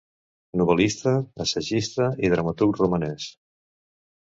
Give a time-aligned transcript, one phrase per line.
[0.61, 1.13] Novel·lista,
[1.47, 3.33] assagista i dramaturg romanès.